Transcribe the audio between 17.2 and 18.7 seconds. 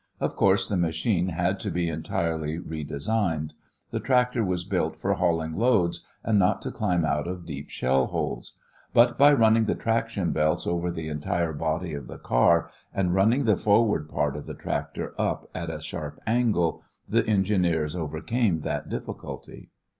engineers overcame